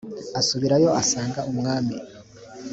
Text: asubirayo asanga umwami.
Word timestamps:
asubirayo 0.39 0.89
asanga 1.01 1.39
umwami. 1.51 1.95